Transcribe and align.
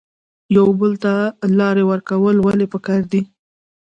یو 0.55 0.67
بل 0.79 0.93
ته 1.03 1.13
لار 1.57 1.77
ورکول 1.89 2.37
ولې 2.41 2.67
پکار 2.73 3.01
دي؟ 3.11 3.21